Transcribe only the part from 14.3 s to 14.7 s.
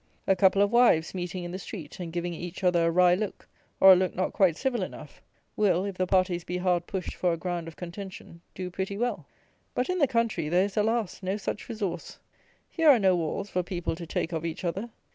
of each